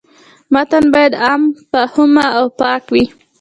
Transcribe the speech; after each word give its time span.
متن 0.53 0.83
باید 0.93 1.13
عام 1.25 1.41
فهمه 1.71 2.25
او 2.37 2.45
پاک 2.59 2.83
وي. 2.93 3.03